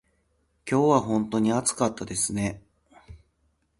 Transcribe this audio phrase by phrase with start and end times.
[0.67, 2.63] 今日は本当に暑かったですね。